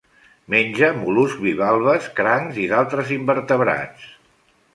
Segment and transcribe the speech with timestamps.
[0.51, 4.09] Menja mol·luscs bivalves, crancs i d'altres invertebrats.